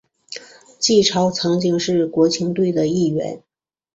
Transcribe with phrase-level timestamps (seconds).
[0.79, 3.43] 纪超曾经是国青队的一员。